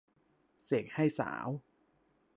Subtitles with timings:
[0.65, 1.47] เสกให้สาว